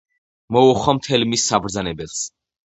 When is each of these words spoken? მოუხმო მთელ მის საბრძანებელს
მოუხმო 0.55 0.95
მთელ 1.01 1.27
მის 1.35 1.45
საბრძანებელს 1.53 2.19